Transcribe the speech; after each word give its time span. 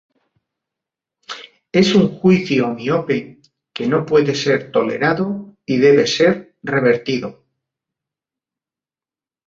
Es 1.71 1.93
un 1.93 2.07
juicio 2.17 2.69
miope 2.73 3.39
que 3.71 3.85
no 3.85 4.03
puede 4.03 4.33
ser 4.33 4.71
tolerado 4.71 5.55
y 5.63 5.77
debe 5.77 6.07
ser 6.07 6.55
revertido. 6.63 7.45